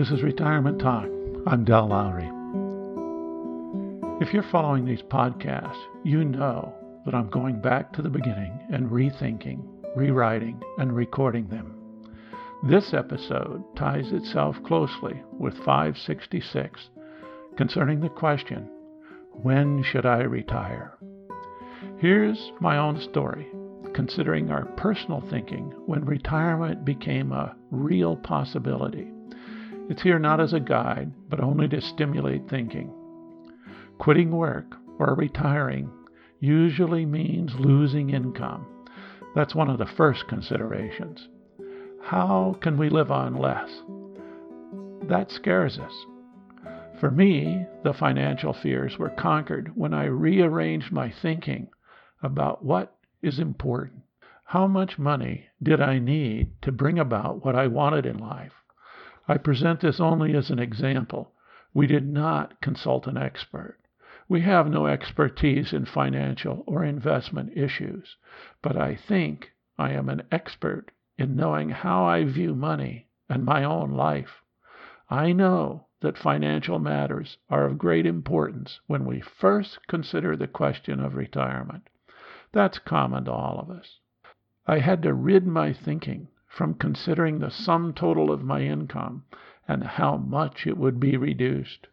[0.00, 1.10] This is Retirement Talk.
[1.46, 2.24] I'm Del Lowry.
[4.22, 6.72] If you're following these podcasts, you know
[7.04, 9.62] that I'm going back to the beginning and rethinking,
[9.94, 11.76] rewriting, and recording them.
[12.66, 16.88] This episode ties itself closely with 566
[17.58, 18.70] concerning the question
[19.42, 20.96] when should I retire?
[21.98, 23.48] Here's my own story,
[23.92, 29.10] considering our personal thinking when retirement became a real possibility.
[29.90, 32.94] It's here not as a guide, but only to stimulate thinking.
[33.98, 35.90] Quitting work or retiring
[36.38, 38.86] usually means losing income.
[39.34, 41.26] That's one of the first considerations.
[42.04, 43.68] How can we live on less?
[45.08, 46.06] That scares us.
[47.00, 51.66] For me, the financial fears were conquered when I rearranged my thinking
[52.22, 54.02] about what is important.
[54.44, 58.52] How much money did I need to bring about what I wanted in life?
[59.28, 61.32] I present this only as an example.
[61.74, 63.78] We did not consult an expert.
[64.28, 68.16] We have no expertise in financial or investment issues,
[68.62, 73.64] but I think I am an expert in knowing how I view money and my
[73.64, 74.42] own life.
[75.08, 81.00] I know that financial matters are of great importance when we first consider the question
[81.00, 81.88] of retirement.
[82.52, 83.98] That's common to all of us.
[84.66, 89.22] I had to rid my thinking from considering the sum total of my income
[89.66, 91.86] and how much it would be reduced.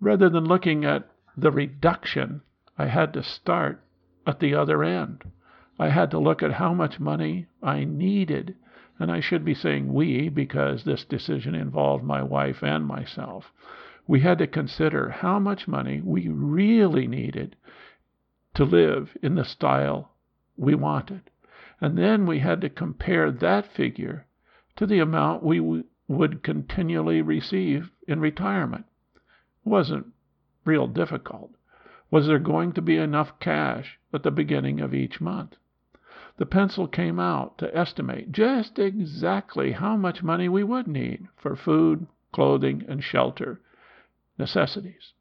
[0.00, 2.40] Rather than looking at the reduction,
[2.76, 3.84] I had to start
[4.26, 5.30] at the other end.
[5.78, 8.56] I had to look at how much money I needed
[8.98, 13.52] and I should be saying we because this decision involved my wife and myself.
[14.06, 17.56] We had to consider how much money we really needed
[18.54, 20.12] to live in the style
[20.56, 21.30] we wanted.
[21.82, 24.26] And then we had to compare that figure
[24.76, 28.86] to the amount we would continually receive in retirement.
[29.14, 30.06] It wasn't
[30.64, 31.50] real difficult.
[32.10, 35.56] Was there going to be enough cash at the beginning of each month?
[36.38, 41.54] the pencil came out to estimate just exactly how much money we would need for
[41.54, 43.60] food, clothing, and shelter
[44.38, 45.12] necessities.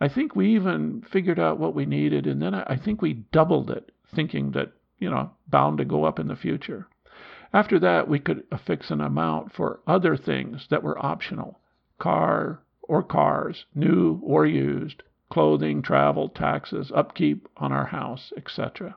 [0.00, 3.70] I think we even figured out what we needed, and then I think we doubled
[3.70, 6.88] it, thinking that, you know, bound to go up in the future.
[7.52, 11.60] After that, we could affix an amount for other things that were optional
[11.98, 18.96] car or cars, new or used, clothing, travel, taxes, upkeep on our house, etc.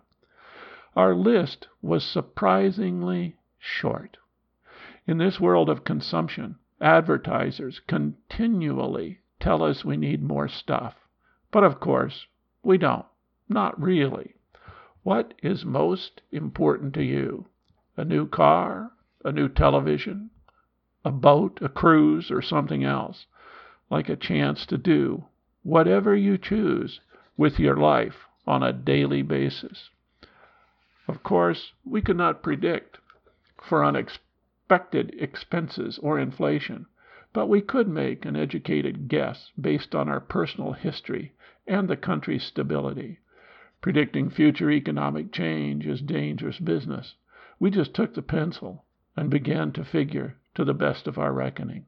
[0.96, 4.18] Our list was surprisingly short.
[5.06, 10.96] In this world of consumption, advertisers continually tell us we need more stuff.
[11.52, 12.26] But of course,
[12.64, 13.06] we don't.
[13.48, 14.36] Not really.
[15.08, 17.46] What is most important to you?
[17.96, 18.92] A new car?
[19.24, 20.32] A new television?
[21.06, 21.60] A boat?
[21.62, 22.30] A cruise?
[22.30, 23.26] Or something else?
[23.90, 25.24] Like a chance to do
[25.64, 27.00] whatever you choose
[27.38, 29.90] with your life on a daily basis.
[31.08, 32.98] Of course, we could not predict
[33.64, 36.86] for unexpected expenses or inflation,
[37.32, 41.32] but we could make an educated guess based on our personal history
[41.66, 43.20] and the country's stability.
[43.80, 47.16] Predicting future economic change is dangerous business.
[47.60, 51.86] We just took the pencil and began to figure to the best of our reckoning.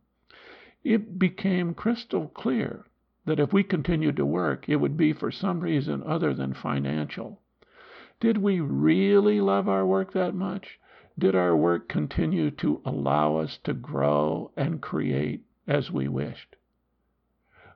[0.84, 2.86] It became crystal clear
[3.26, 7.42] that if we continued to work, it would be for some reason other than financial.
[8.20, 10.80] Did we really love our work that much?
[11.18, 16.56] Did our work continue to allow us to grow and create as we wished?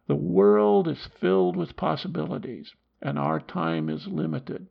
[0.07, 4.66] The world is filled with possibilities, and our time is limited.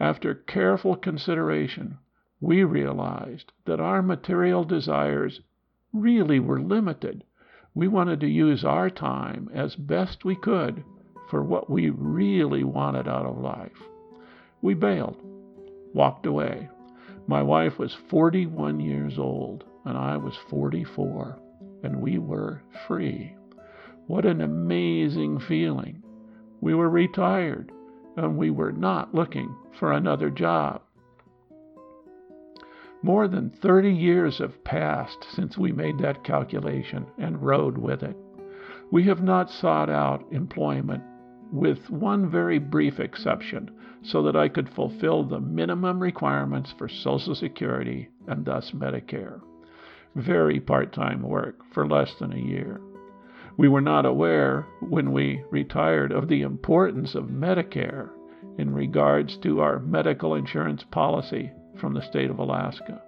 [0.00, 1.98] After careful consideration,
[2.40, 5.42] we realized that our material desires
[5.92, 7.22] really were limited.
[7.74, 10.82] We wanted to use our time as best we could
[11.28, 13.78] for what we really wanted out of life.
[14.62, 15.18] We bailed,
[15.92, 16.70] walked away.
[17.26, 21.38] My wife was 41 years old, and I was 44,
[21.82, 23.36] and we were free.
[24.06, 26.02] What an amazing feeling!
[26.60, 27.72] We were retired,
[28.16, 30.82] and we were not looking for another job.
[33.02, 38.16] More than 30 years have passed since we made that calculation and rode with it.
[38.90, 41.02] We have not sought out employment
[41.52, 43.70] with one very brief exception,
[44.02, 49.40] so that I could fulfill the minimum requirements for Social Security and thus Medicare.
[50.14, 52.80] Very part time work for less than a year.
[53.60, 58.08] We were not aware when we retired of the importance of Medicare
[58.56, 63.02] in regards to our medical insurance policy from the state of Alaska.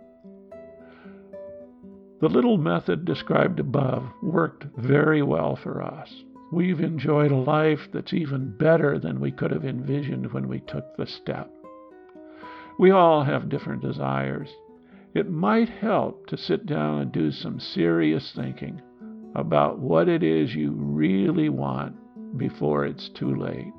[2.20, 6.22] The little method described above worked very well for us.
[6.52, 10.98] We've enjoyed a life that's even better than we could have envisioned when we took
[10.98, 11.50] the step.
[12.78, 14.50] We all have different desires.
[15.14, 18.82] It might help to sit down and do some serious thinking
[19.34, 21.96] about what it is you really want
[22.36, 23.72] before it's too late.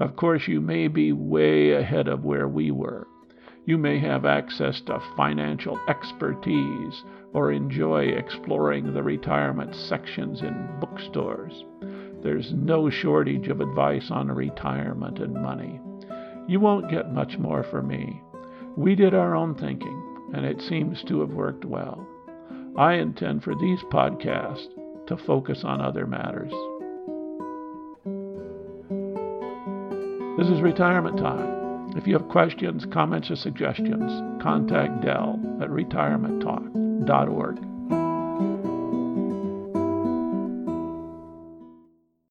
[0.00, 3.06] Of course, you may be way ahead of where we were.
[3.66, 7.04] You may have access to financial expertise
[7.34, 11.64] or enjoy exploring the retirement sections in bookstores.
[12.22, 15.80] There's no shortage of advice on retirement and money.
[16.48, 18.20] You won't get much more from me.
[18.76, 22.06] We did our own thinking, and it seems to have worked well.
[22.80, 24.66] I intend for these podcasts
[25.06, 26.50] to focus on other matters.
[30.38, 31.92] This is retirement time.
[31.94, 37.69] If you have questions, comments, or suggestions, contact Del at retirementtalk.org.